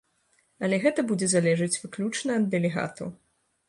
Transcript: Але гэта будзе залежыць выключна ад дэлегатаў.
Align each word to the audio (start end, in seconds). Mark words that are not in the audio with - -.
Але 0.67 0.79
гэта 0.85 1.05
будзе 1.13 1.29
залежыць 1.35 1.71
выключна 1.85 2.31
ад 2.43 2.53
дэлегатаў. 2.57 3.19